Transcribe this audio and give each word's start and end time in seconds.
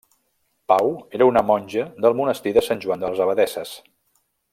Pau 0.71 0.87
era 1.17 1.27
una 1.31 1.43
monja 1.49 1.85
del 2.05 2.17
monestir 2.23 2.55
de 2.57 2.63
Sant 2.69 2.81
Joan 2.87 3.05
de 3.05 3.13
les 3.13 3.21
Abadesses. 3.27 3.75